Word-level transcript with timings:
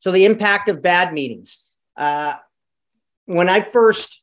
So, 0.00 0.10
the 0.10 0.24
impact 0.24 0.68
of 0.68 0.82
bad 0.82 1.12
meetings. 1.12 1.64
Uh, 1.96 2.36
when 3.26 3.48
I 3.48 3.60
first 3.60 4.22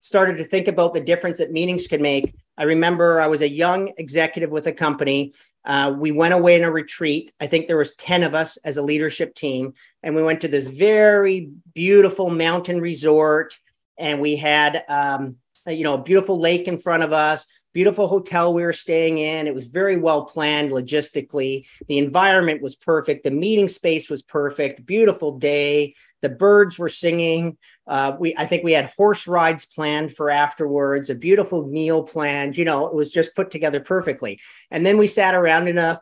started 0.00 0.36
to 0.36 0.44
think 0.44 0.68
about 0.68 0.94
the 0.94 1.00
difference 1.00 1.38
that 1.38 1.50
meetings 1.50 1.86
could 1.86 2.00
make, 2.00 2.34
I 2.56 2.64
remember 2.64 3.20
I 3.20 3.26
was 3.26 3.40
a 3.40 3.48
young 3.48 3.92
executive 3.96 4.50
with 4.50 4.66
a 4.66 4.72
company. 4.72 5.32
Uh, 5.64 5.94
we 5.98 6.12
went 6.12 6.34
away 6.34 6.56
in 6.56 6.64
a 6.64 6.70
retreat. 6.70 7.32
I 7.40 7.46
think 7.46 7.66
there 7.66 7.76
was 7.76 7.94
10 7.96 8.22
of 8.22 8.34
us 8.34 8.56
as 8.58 8.76
a 8.76 8.82
leadership 8.82 9.34
team. 9.34 9.74
And 10.02 10.14
we 10.14 10.22
went 10.22 10.42
to 10.42 10.48
this 10.48 10.66
very 10.66 11.50
beautiful 11.74 12.30
mountain 12.30 12.80
resort. 12.80 13.58
And 13.98 14.20
we 14.20 14.36
had, 14.36 14.84
um, 14.88 15.36
you 15.66 15.82
know, 15.82 15.94
a 15.94 16.02
beautiful 16.02 16.38
lake 16.38 16.68
in 16.68 16.78
front 16.78 17.02
of 17.02 17.12
us, 17.12 17.46
beautiful 17.74 18.06
hotel 18.06 18.54
we 18.54 18.62
were 18.62 18.72
staying 18.72 19.18
in. 19.18 19.46
It 19.46 19.54
was 19.54 19.66
very 19.66 19.98
well 19.98 20.24
planned 20.24 20.70
logistically. 20.70 21.66
The 21.88 21.98
environment 21.98 22.62
was 22.62 22.76
perfect. 22.76 23.24
The 23.24 23.30
meeting 23.30 23.68
space 23.68 24.08
was 24.08 24.22
perfect. 24.22 24.86
Beautiful 24.86 25.38
day. 25.38 25.94
The 26.22 26.28
birds 26.30 26.78
were 26.78 26.88
singing. 26.88 27.58
Uh, 27.86 28.16
we, 28.18 28.34
I 28.36 28.46
think 28.46 28.64
we 28.64 28.72
had 28.72 28.92
horse 28.96 29.26
rides 29.26 29.66
planned 29.66 30.14
for 30.14 30.30
afterwards, 30.30 31.10
a 31.10 31.14
beautiful 31.14 31.66
meal 31.66 32.02
planned. 32.02 32.56
You 32.56 32.64
know, 32.64 32.86
it 32.86 32.94
was 32.94 33.10
just 33.10 33.34
put 33.34 33.50
together 33.50 33.80
perfectly. 33.80 34.40
And 34.70 34.86
then 34.86 34.96
we 34.96 35.06
sat 35.06 35.34
around 35.34 35.68
in 35.68 35.76
a 35.76 36.00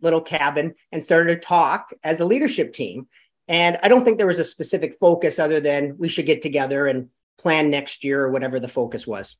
little 0.00 0.22
cabin 0.22 0.74
and 0.90 1.04
started 1.04 1.34
to 1.40 1.46
talk 1.46 1.92
as 2.02 2.18
a 2.18 2.24
leadership 2.24 2.72
team. 2.72 3.06
And 3.46 3.78
I 3.82 3.88
don't 3.88 4.04
think 4.04 4.16
there 4.16 4.26
was 4.26 4.38
a 4.38 4.44
specific 4.44 4.96
focus 4.98 5.38
other 5.38 5.60
than 5.60 5.96
we 5.98 6.08
should 6.08 6.26
get 6.26 6.40
together 6.40 6.86
and 6.86 7.08
plan 7.38 7.70
next 7.70 8.04
year 8.04 8.22
or 8.24 8.30
whatever 8.30 8.58
the 8.58 8.68
focus 8.68 9.06
was. 9.06 9.36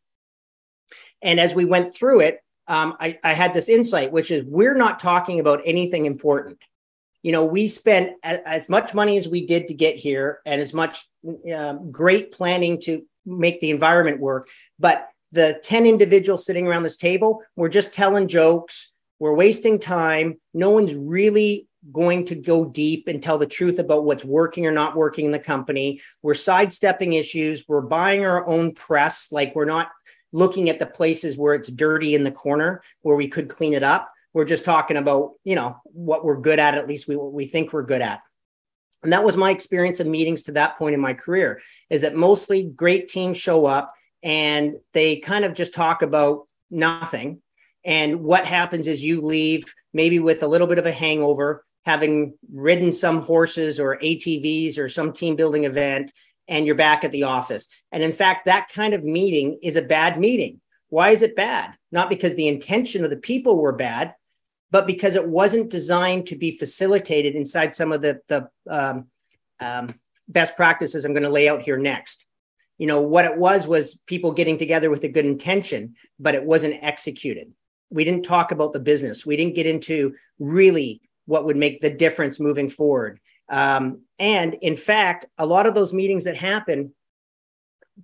And 1.23 1.39
as 1.41 1.55
we 1.55 1.65
went 1.65 1.95
through 1.95 2.21
it, 2.21 2.41
um, 2.69 2.97
I, 3.01 3.19
I 3.25 3.35
had 3.35 3.53
this 3.53 3.69
insight, 3.69 4.13
which 4.13 4.31
is 4.31 4.45
we're 4.45 4.77
not 4.77 5.01
talking 5.01 5.41
about 5.41 5.61
anything 5.65 6.07
important 6.07 6.59
you 7.23 7.33
know, 7.33 7.45
we 7.45 7.69
spent 7.69 8.13
as 8.23 8.69
much 8.69 8.95
money 8.95 9.19
as 9.19 9.29
we 9.29 9.47
did 9.47 9.69
to 9.69 9.75
get 9.75 9.97
here 9.97 10.41
and 10.47 10.61
as 10.61 10.73
much 10.73 11.07
uh, 11.55 11.75
great 11.75 12.33
planning 12.33 12.81
to 12.83 13.05
make 13.27 13.61
the 13.61 13.71
environment 13.71 14.21
work. 14.21 14.49
But 14.79 15.07
the 15.33 15.61
10 15.63 15.87
individuals 15.87 16.47
sitting 16.47 16.67
around 16.67 16.83
this 16.83 16.97
table, 16.97 17.43
we're 17.57 17.69
just 17.69 17.93
telling 17.93 18.27
jokes. 18.27 18.91
We're 19.19 19.35
wasting 19.35 19.79
time. 19.79 20.41
No 20.55 20.71
one's 20.71 20.95
really 20.95 21.69
going 21.93 22.25
to 22.27 22.35
go 22.35 22.65
deep 22.65 23.07
and 23.07 23.23
tell 23.23 23.39
the 23.39 23.47
truth 23.47 23.79
about 23.79 24.05
what's 24.05 24.25
working 24.25 24.67
or 24.67 24.73
not 24.73 24.97
working 24.97 25.27
in 25.27 25.33
the 25.33 25.39
company. 25.39 26.01
We're 26.23 26.35
sidestepping 26.35 27.13
issues. 27.13 27.65
We're 27.69 27.81
buying 27.83 28.25
our 28.25 28.47
own 28.47 28.75
press. 28.75 29.29
Like 29.31 29.55
we're 29.55 29.67
not 29.67 29.91
looking 30.33 30.69
at 30.69 30.79
the 30.79 30.87
places 30.87 31.37
where 31.37 31.55
it's 31.55 31.69
dirty 31.69 32.15
in 32.15 32.25
the 32.25 32.31
corner 32.31 32.83
where 33.03 33.17
we 33.17 33.29
could 33.29 33.49
clean 33.49 33.75
it 33.75 33.83
up 33.83 34.11
we're 34.33 34.45
just 34.45 34.65
talking 34.65 34.97
about, 34.97 35.33
you 35.45 35.55
know, 35.55 35.77
what 35.85 36.25
we're 36.25 36.41
good 36.41 36.59
at, 36.59 36.77
at 36.77 36.89
least 36.89 37.09
we, 37.09 37.17
what 37.17 37.33
we 37.33 37.47
think 37.47 37.73
we're 37.73 37.83
good 37.83 38.03
at. 38.03 38.21
And 39.03 39.13
that 39.13 39.25
was 39.25 39.37
my 39.37 39.51
experience 39.51 40.01
in 40.01 40.11
meetings 40.11 40.45
to 40.45 40.53
that 40.53 40.77
point 40.77 40.95
in 40.95 41.01
my 41.01 41.15
career 41.15 41.61
is 41.89 42.03
that 42.03 42.15
mostly 42.15 42.65
great 42.65 43.09
teams 43.09 43.39
show 43.39 43.65
up 43.65 43.95
and 44.23 44.77
they 44.93 45.17
kind 45.17 45.45
of 45.45 45.55
just 45.55 45.75
talk 45.75 46.03
about 46.03 46.47
nothing. 46.71 47.41
And 47.85 48.23
what 48.23 48.45
happens 48.45 48.87
is 48.87 49.03
you 49.03 49.23
leave 49.23 49.65
maybe 49.95 50.19
with 50.19 50.43
a 50.43 50.49
little 50.49 50.67
bit 50.67 50.79
of 50.79 50.87
a 50.87 50.93
hangover, 50.93 51.65
having 51.87 52.35
ridden 52.53 52.93
some 52.93 53.23
horses 53.23 53.81
or 53.81 53.99
ATVs 53.99 54.77
or 54.77 54.89
some 54.89 55.15
team 55.15 55.35
building 55.35 55.65
event, 55.65 56.13
and 56.51 56.67
you're 56.67 56.75
back 56.75 57.05
at 57.05 57.13
the 57.13 57.23
office. 57.23 57.69
And 57.93 58.03
in 58.03 58.13
fact, 58.13 58.45
that 58.45 58.69
kind 58.69 58.93
of 58.93 59.05
meeting 59.05 59.61
is 59.63 59.77
a 59.77 59.83
bad 59.83 60.19
meeting. 60.19 60.61
Why 60.89 61.11
is 61.11 61.23
it 61.23 61.37
bad? 61.37 61.75
Not 61.93 62.11
because 62.11 62.35
the 62.35 62.49
intention 62.49 63.05
of 63.05 63.11
the 63.11 63.17
people 63.17 63.57
were 63.57 63.73
bad, 63.73 64.15
but 64.73 64.87
because 64.87 65.15
it 65.15 65.27
wasn't 65.27 65.71
designed 65.71 66.27
to 66.27 66.37
be 66.37 66.59
facilitated 66.59 67.37
inside 67.37 67.75
some 67.75 67.93
of 67.93 68.03
the, 68.03 68.21
the 68.27 68.51
um, 68.69 69.07
um, 69.61 69.95
best 70.29 70.57
practices 70.57 71.05
I'm 71.05 71.13
going 71.13 71.23
to 71.23 71.31
lay 71.31 71.49
out 71.49 71.63
here 71.63 71.79
next. 71.79 72.27
You 72.79 72.89
know, 72.89 73.01
what 73.01 73.25
it 73.25 73.37
was 73.37 73.69
was 73.69 73.99
people 74.07 74.33
getting 74.33 74.59
together 74.59 74.91
with 74.91 75.05
a 75.05 75.09
good 75.09 75.27
intention, 75.27 75.95
but 76.19 76.35
it 76.35 76.45
wasn't 76.45 76.83
executed. 76.83 77.53
We 77.91 78.05
didn't 78.05 78.25
talk 78.25 78.51
about 78.51 78.73
the 78.73 78.81
business. 78.81 79.25
We 79.25 79.37
didn't 79.37 79.55
get 79.55 79.67
into 79.67 80.15
really 80.39 81.01
what 81.27 81.45
would 81.45 81.57
make 81.57 81.81
the 81.81 81.91
difference 81.91 82.41
moving 82.41 82.69
forward. 82.69 83.21
Um, 83.51 84.03
and 84.19 84.55
in 84.55 84.77
fact, 84.77 85.27
a 85.37 85.45
lot 85.45 85.67
of 85.67 85.75
those 85.75 85.93
meetings 85.93 86.25
that 86.25 86.37
happen, 86.37 86.95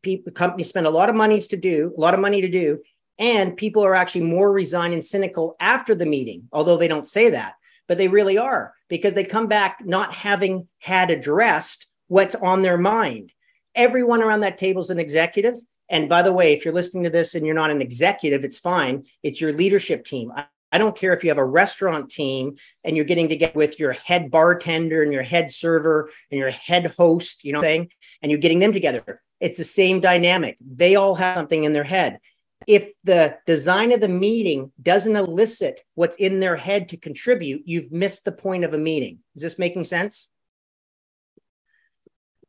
people 0.02 0.32
companies 0.32 0.68
spend 0.68 0.86
a 0.86 0.90
lot 0.90 1.08
of 1.08 1.14
money 1.14 1.40
to 1.40 1.56
do, 1.56 1.94
a 1.96 2.00
lot 2.00 2.14
of 2.14 2.20
money 2.20 2.40
to 2.40 2.48
do, 2.48 2.82
and 3.18 3.56
people 3.56 3.84
are 3.84 3.94
actually 3.94 4.24
more 4.24 4.52
resigned 4.52 4.92
and 4.92 5.04
cynical 5.04 5.56
after 5.60 5.94
the 5.94 6.04
meeting, 6.04 6.48
although 6.52 6.76
they 6.76 6.88
don't 6.88 7.06
say 7.06 7.30
that, 7.30 7.54
but 7.86 7.96
they 7.96 8.08
really 8.08 8.36
are 8.36 8.74
because 8.88 9.14
they 9.14 9.24
come 9.24 9.46
back 9.46 9.78
not 9.84 10.12
having 10.12 10.68
had 10.80 11.10
addressed 11.10 11.86
what's 12.08 12.34
on 12.34 12.62
their 12.62 12.76
mind. 12.76 13.32
Everyone 13.74 14.22
around 14.22 14.40
that 14.40 14.58
table 14.58 14.82
is 14.82 14.90
an 14.90 14.98
executive. 14.98 15.54
And 15.88 16.08
by 16.08 16.22
the 16.22 16.32
way, 16.32 16.52
if 16.52 16.64
you're 16.64 16.74
listening 16.74 17.04
to 17.04 17.10
this 17.10 17.34
and 17.34 17.46
you're 17.46 17.54
not 17.54 17.70
an 17.70 17.80
executive, 17.80 18.44
it's 18.44 18.58
fine. 18.58 19.04
It's 19.22 19.40
your 19.40 19.52
leadership 19.52 20.04
team. 20.04 20.32
I, 20.76 20.78
don't 20.78 20.97
care 20.97 21.12
if 21.12 21.25
you 21.25 21.31
have 21.31 21.38
a 21.38 21.44
restaurant 21.44 22.10
team 22.10 22.56
and 22.84 22.97
you're 22.97 23.04
getting 23.04 23.28
together 23.28 23.53
with 23.54 23.81
your 23.81 23.92
head 23.92 24.31
bartender 24.31 25.03
and 25.03 25.12
your 25.12 25.22
head 25.22 25.50
server 25.50 26.10
and 26.31 26.38
your 26.38 26.50
head 26.50 26.94
host, 26.98 27.44
you 27.44 27.53
know, 27.53 27.60
thing, 27.60 27.91
and 28.22 28.31
you're 28.31 28.41
getting 28.41 28.59
them 28.59 28.72
together. 28.72 29.22
It's 29.41 29.59
the 29.59 29.65
same 29.65 30.00
dynamic. 30.00 30.56
They 30.60 30.97
all 30.97 31.15
have 31.15 31.36
something 31.36 31.65
in 31.65 31.72
their 31.72 31.84
head 31.84 32.20
if 32.66 32.91
the 33.04 33.38
design 33.47 33.92
of 33.92 34.00
the 34.00 34.09
meeting 34.09 34.72
doesn't 34.82 35.15
elicit 35.15 35.82
what's 35.94 36.16
in 36.16 36.41
their 36.41 36.56
head 36.56 36.88
to 36.91 36.97
contribute, 36.97 37.62
you've 37.65 37.92
missed 37.92 38.25
the 38.25 38.32
point 38.32 38.65
of 38.65 38.75
a 38.75 38.78
meeting. 38.78 39.20
Is 39.34 39.42
this 39.42 39.59
making 39.59 39.84
sense? 39.84 40.28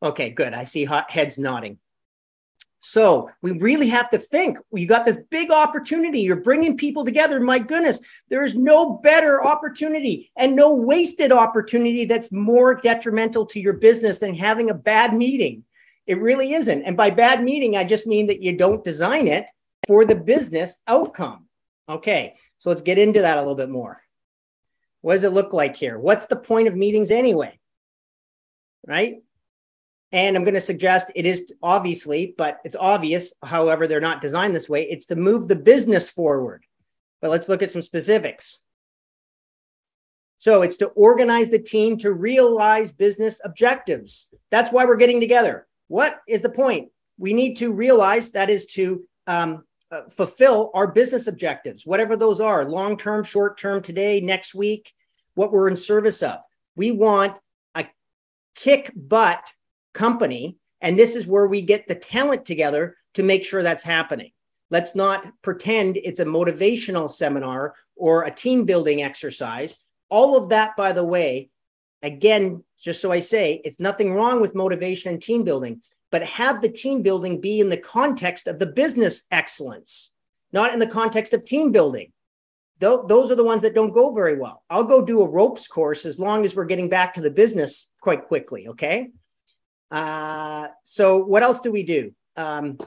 Okay, 0.01 0.29
good. 0.29 0.53
I 0.53 0.63
see 0.63 0.85
hot 0.85 1.11
heads 1.11 1.37
nodding. 1.37 1.77
So 2.89 3.29
we 3.41 3.51
really 3.51 3.89
have 3.89 4.09
to 4.11 4.17
think. 4.17 4.57
You 4.71 4.87
got 4.87 5.05
this 5.05 5.19
big 5.29 5.51
opportunity. 5.51 6.21
You're 6.21 6.37
bringing 6.37 6.77
people 6.77 7.03
together. 7.03 7.37
My 7.41 7.59
goodness, 7.59 7.99
there 8.29 8.45
is 8.45 8.55
no 8.55 8.93
better 9.03 9.43
opportunity 9.43 10.31
and 10.37 10.55
no 10.55 10.73
wasted 10.73 11.33
opportunity 11.33 12.05
that's 12.05 12.31
more 12.31 12.75
detrimental 12.75 13.45
to 13.47 13.59
your 13.59 13.73
business 13.73 14.19
than 14.19 14.33
having 14.33 14.69
a 14.69 14.73
bad 14.73 15.13
meeting. 15.13 15.65
It 16.05 16.21
really 16.21 16.53
isn't. 16.53 16.83
And 16.83 16.95
by 16.95 17.09
bad 17.09 17.43
meeting, 17.43 17.75
I 17.75 17.83
just 17.83 18.07
mean 18.07 18.27
that 18.27 18.41
you 18.41 18.55
don't 18.55 18.85
design 18.85 19.27
it 19.27 19.47
for 19.85 20.05
the 20.05 20.15
business 20.15 20.77
outcome. 20.87 21.47
Okay, 21.89 22.35
so 22.57 22.69
let's 22.69 22.81
get 22.81 22.97
into 22.97 23.19
that 23.19 23.35
a 23.35 23.41
little 23.41 23.55
bit 23.55 23.69
more. 23.69 24.01
What 25.01 25.15
does 25.15 25.25
it 25.25 25.33
look 25.33 25.51
like 25.51 25.75
here? 25.75 25.99
What's 25.99 26.27
the 26.27 26.37
point 26.37 26.69
of 26.69 26.75
meetings 26.75 27.11
anyway? 27.11 27.59
Right? 28.85 29.17
And 30.11 30.35
I'm 30.35 30.43
going 30.43 30.53
to 30.53 30.61
suggest 30.61 31.11
it 31.15 31.25
is 31.25 31.53
obviously, 31.61 32.33
but 32.37 32.59
it's 32.63 32.77
obvious, 32.79 33.33
however, 33.43 33.87
they're 33.87 33.99
not 33.99 34.21
designed 34.21 34.55
this 34.55 34.69
way. 34.69 34.83
It's 34.83 35.07
to 35.07 35.15
move 35.15 35.47
the 35.47 35.55
business 35.55 36.09
forward. 36.09 36.65
But 37.21 37.31
let's 37.31 37.49
look 37.49 37.61
at 37.61 37.71
some 37.71 37.81
specifics. 37.81 38.59
So 40.39 40.61
it's 40.61 40.77
to 40.77 40.87
organize 40.89 41.49
the 41.49 41.59
team 41.59 41.97
to 41.99 42.13
realize 42.13 42.91
business 42.91 43.41
objectives. 43.43 44.27
That's 44.51 44.71
why 44.71 44.85
we're 44.85 44.95
getting 44.95 45.19
together. 45.19 45.67
What 45.87 46.19
is 46.27 46.41
the 46.41 46.49
point? 46.49 46.89
We 47.17 47.33
need 47.33 47.55
to 47.55 47.73
realize 47.73 48.31
that 48.31 48.49
is 48.49 48.67
to 48.67 49.03
um, 49.25 49.63
uh, 49.91 50.03
fulfill 50.09 50.71
our 50.73 50.87
business 50.87 51.27
objectives, 51.27 51.85
whatever 51.85 52.15
those 52.15 52.39
are 52.39 52.69
long 52.69 52.97
term, 52.97 53.23
short 53.23 53.57
term, 53.57 53.81
today, 53.81 54.21
next 54.21 54.53
week, 54.53 54.93
what 55.33 55.51
we're 55.51 55.69
in 55.69 55.75
service 55.75 56.21
of. 56.21 56.39
We 56.75 56.91
want 56.91 57.39
a 57.73 57.87
kick 58.55 58.91
butt 58.95 59.51
company. 59.97 60.57
And 60.81 60.97
this 60.97 61.15
is 61.15 61.27
where 61.27 61.47
we 61.47 61.61
get 61.61 61.87
the 61.87 61.95
talent 61.95 62.45
together 62.45 62.95
to 63.15 63.23
make 63.23 63.43
sure 63.43 63.63
that's 63.63 63.83
happening. 63.83 64.31
Let's 64.69 64.95
not 64.95 65.25
pretend 65.41 65.97
it's 65.97 66.19
a 66.19 66.25
motivational 66.25 67.09
seminar 67.11 67.73
or 67.95 68.23
a 68.23 68.31
team 68.31 68.65
building 68.65 69.01
exercise. 69.01 69.75
All 70.09 70.37
of 70.37 70.49
that, 70.49 70.77
by 70.77 70.93
the 70.93 71.03
way, 71.03 71.49
again, 72.03 72.63
just 72.79 73.01
so 73.01 73.11
I 73.11 73.19
say, 73.19 73.59
it's 73.65 73.79
nothing 73.79 74.13
wrong 74.13 74.39
with 74.39 74.55
motivation 74.55 75.13
and 75.13 75.21
team 75.21 75.43
building 75.43 75.81
but 76.11 76.23
have 76.23 76.61
the 76.61 76.69
team 76.69 77.01
building 77.01 77.41
be 77.41 77.59
in 77.59 77.69
the 77.69 77.77
context 77.77 78.47
of 78.47 78.59
the 78.59 78.65
business 78.65 79.23
excellence, 79.31 80.11
not 80.53 80.73
in 80.73 80.79
the 80.79 80.87
context 80.87 81.33
of 81.33 81.43
team 81.43 81.71
building. 81.71 82.11
Th- 82.79 83.01
those 83.07 83.31
are 83.31 83.35
the 83.35 83.43
ones 83.43 83.63
that 83.63 83.75
don't 83.75 83.93
go 83.93 84.13
very 84.13 84.37
well. 84.37 84.63
I'll 84.69 84.83
go 84.83 85.03
do 85.03 85.21
a 85.21 85.27
ropes 85.27 85.67
course 85.67 86.05
as 86.05 86.19
long 86.19 86.45
as 86.45 86.55
we're 86.55 86.65
getting 86.65 86.89
back 86.89 87.13
to 87.15 87.21
the 87.21 87.31
business 87.31 87.87
quite 88.01 88.27
quickly. 88.27 88.67
Okay. 88.69 89.09
Uh, 89.89 90.67
so, 90.83 91.17
what 91.17 91.43
else 91.43 91.59
do 91.59 91.71
we 91.71 91.83
do? 91.83 92.13
Um, 92.35 92.77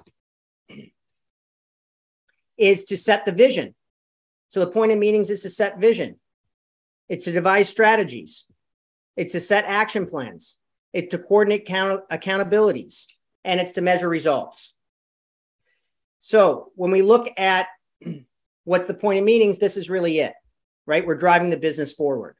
is 2.59 2.85
to 2.85 2.97
set 2.97 3.25
the 3.25 3.33
vision. 3.33 3.75
So, 4.51 4.61
the 4.61 4.71
point 4.71 4.93
of 4.93 4.99
meetings 4.99 5.31
is 5.31 5.43
to 5.43 5.51
set 5.51 5.79
vision, 5.79 6.19
it's 7.09 7.25
to 7.25 7.33
devise 7.33 7.69
strategies, 7.69 8.45
it's 9.17 9.33
to 9.33 9.41
set 9.41 9.65
action 9.67 10.07
plans, 10.07 10.57
it's 10.93 11.11
to 11.11 11.19
coordinate 11.19 11.67
count- 11.67 12.09
accountabilities, 12.11 13.07
and 13.45 13.61
it's 13.61 13.73
to 13.73 13.81
measure 13.81 14.09
results. 14.09 14.75
So 16.21 16.71
when 16.77 16.91
we 16.91 17.03
look 17.03 17.29
at 17.39 17.67
what's 18.65 18.87
the 18.87 18.95
point 18.95 19.19
of 19.19 19.25
meetings, 19.25 19.59
this 19.59 19.77
is 19.77 19.91
really 19.91 20.21
it, 20.21 20.35
right? 20.87 21.05
We're 21.05 21.17
driving 21.17 21.51
the 21.51 21.57
business 21.57 21.93
forward. 21.93 22.37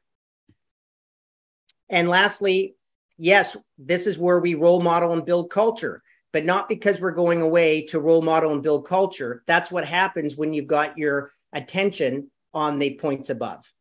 And 1.89 2.07
lastly, 2.07 2.75
yes, 3.21 3.55
this 3.77 4.07
is 4.07 4.17
where 4.17 4.39
we 4.39 4.55
role 4.55 4.81
model 4.81 5.13
and 5.13 5.23
build 5.23 5.51
culture, 5.51 6.01
but 6.33 6.43
not 6.43 6.67
because 6.67 6.99
we're 6.99 7.11
going 7.11 7.39
away 7.39 7.83
to 7.83 7.99
role 7.99 8.23
model 8.23 8.51
and 8.51 8.63
build 8.63 8.87
culture. 8.87 9.43
That's 9.45 9.71
what 9.71 9.85
happens 9.85 10.35
when 10.35 10.53
you've 10.53 10.67
got 10.67 10.97
your 10.97 11.31
attention 11.53 12.31
on 12.51 12.79
the 12.79 12.95
points 12.95 13.29
above. 13.29 13.71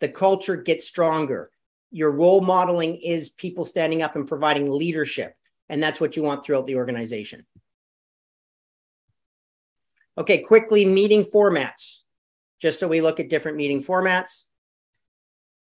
The 0.00 0.08
culture 0.08 0.56
gets 0.56 0.86
stronger. 0.86 1.50
Your 1.90 2.10
role 2.10 2.42
modeling 2.42 2.96
is 2.96 3.30
people 3.30 3.64
standing 3.64 4.02
up 4.02 4.16
and 4.16 4.28
providing 4.28 4.70
leadership. 4.70 5.34
And 5.70 5.82
that's 5.82 6.00
what 6.00 6.14
you 6.14 6.22
want 6.22 6.44
throughout 6.44 6.66
the 6.66 6.76
organization. 6.76 7.46
Okay, 10.18 10.38
quickly 10.38 10.84
meeting 10.84 11.24
formats, 11.24 12.00
just 12.60 12.80
so 12.80 12.86
we 12.86 13.00
look 13.00 13.18
at 13.18 13.30
different 13.30 13.56
meeting 13.56 13.80
formats. 13.80 14.42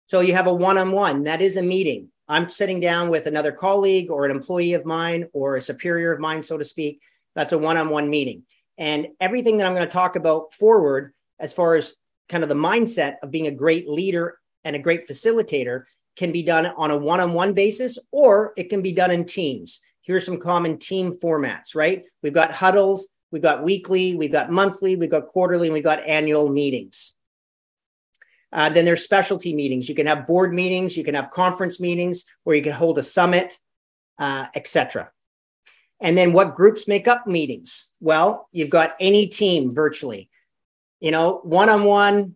So 0.08 0.20
you 0.20 0.34
have 0.34 0.48
a 0.48 0.54
one 0.54 0.78
on 0.78 0.92
one, 0.92 1.24
that 1.24 1.42
is 1.42 1.56
a 1.56 1.64
meeting. 1.64 2.10
I'm 2.30 2.48
sitting 2.48 2.80
down 2.80 3.10
with 3.10 3.26
another 3.26 3.52
colleague 3.52 4.12
or 4.12 4.24
an 4.24 4.32
employee 4.32 4.74
of 4.74 4.86
mine 4.86 5.28
or 5.34 5.56
a 5.56 5.62
superior 5.62 6.14
of 6.14 6.20
mine, 6.20 6.44
so 6.44 6.60
to 6.60 6.64
speak. 6.64 7.02
That's 7.36 7.54
a 7.54 7.58
one 7.58 7.76
on 7.76 7.90
one 7.90 8.08
meeting. 8.08 8.44
And 8.78 9.08
everything 9.20 9.58
that 9.58 9.66
I'm 9.66 9.74
going 9.74 9.88
to 9.88 9.92
talk 9.92 10.16
about 10.16 10.54
forward, 10.54 11.14
as 11.40 11.54
far 11.54 11.76
as 11.76 11.96
kind 12.30 12.44
of 12.44 12.50
the 12.50 12.56
mindset 12.56 13.16
of 13.24 13.32
being 13.32 13.48
a 13.48 13.52
great 13.52 13.90
leader 13.90 14.38
and 14.64 14.76
a 14.76 14.80
great 14.80 15.08
facilitator, 15.08 15.86
can 16.16 16.32
be 16.32 16.44
done 16.44 16.68
on 16.68 16.92
a 16.92 16.98
one 16.98 17.20
on 17.20 17.34
one 17.34 17.54
basis 17.54 17.98
or 18.12 18.54
it 18.58 18.70
can 18.70 18.84
be 18.84 18.92
done 18.92 19.10
in 19.10 19.26
teams. 19.26 19.80
Here's 20.02 20.26
some 20.26 20.40
common 20.40 20.78
team 20.78 21.14
formats, 21.14 21.74
right? 21.74 22.04
We've 22.22 22.34
got 22.34 22.52
huddles, 22.52 23.08
we've 23.32 23.42
got 23.42 23.64
weekly, 23.64 24.16
we've 24.16 24.32
got 24.32 24.52
monthly, 24.52 24.96
we've 24.96 25.10
got 25.10 25.28
quarterly, 25.28 25.68
and 25.68 25.74
we've 25.74 25.84
got 25.84 26.06
annual 26.06 26.48
meetings. 26.50 27.16
Uh, 28.52 28.70
then 28.70 28.86
there's 28.86 29.04
specialty 29.04 29.54
meetings. 29.54 29.88
You 29.88 29.96
can 29.96 30.08
have 30.08 30.26
board 30.26 30.54
meetings, 30.54 30.98
you 30.98 31.04
can 31.04 31.16
have 31.16 31.30
conference 31.30 31.80
meetings, 31.80 32.26
or 32.46 32.56
you 32.56 32.62
can 32.62 32.74
hold 32.74 32.98
a 32.98 33.04
summit, 33.04 33.60
uh, 34.18 34.48
etc. 34.56 35.12
And 36.00 36.18
then 36.18 36.34
what 36.34 36.56
groups 36.56 36.88
make 36.88 37.08
up 37.08 37.28
meetings? 37.28 37.88
Well, 38.00 38.48
you've 38.52 38.70
got 38.70 38.96
any 39.00 39.28
team 39.28 39.74
virtually, 39.74 40.30
you 41.00 41.12
know, 41.12 41.42
one 41.44 41.70
on 41.70 41.84
one 41.84 42.36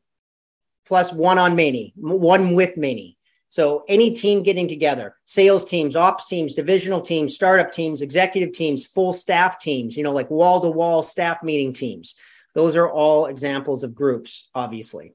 plus 0.85 1.11
one 1.13 1.37
on 1.37 1.55
many, 1.55 1.93
one 1.95 2.53
with 2.53 2.77
many. 2.77 3.17
So 3.49 3.83
any 3.87 4.11
team 4.11 4.41
getting 4.41 4.67
together, 4.67 5.15
sales 5.25 5.63
teams, 5.63 5.95
ops 5.95 6.25
teams, 6.25 6.55
divisional 6.55 7.01
teams, 7.01 7.35
startup 7.35 7.71
teams, 7.71 8.01
executive 8.01 8.51
teams, 8.51 8.87
full 8.87 9.13
staff 9.13 9.59
teams, 9.59 9.95
you 9.95 10.03
know, 10.03 10.11
like 10.11 10.29
wall 10.31 10.59
to 10.61 10.69
wall 10.69 11.03
staff 11.03 11.43
meeting 11.43 11.71
teams. 11.71 12.15
Those 12.55 12.75
are 12.75 12.89
all 12.89 13.27
examples 13.27 13.83
of 13.83 13.95
groups, 13.95 14.49
obviously. 14.55 15.13